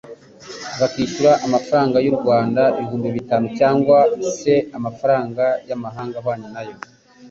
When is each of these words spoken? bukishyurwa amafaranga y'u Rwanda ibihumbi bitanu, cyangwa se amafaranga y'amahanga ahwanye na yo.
bukishyurwa 0.77 1.31
amafaranga 1.45 1.97
y'u 2.05 2.15
Rwanda 2.19 2.61
ibihumbi 2.77 3.09
bitanu, 3.17 3.45
cyangwa 3.59 3.97
se 4.39 4.53
amafaranga 4.77 5.43
y'amahanga 5.67 6.15
ahwanye 6.19 6.47
na 6.55 6.61
yo. 6.67 6.75